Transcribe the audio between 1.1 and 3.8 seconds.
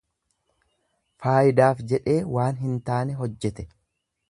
Faayidaaf jedhee waan hin taane hojjete.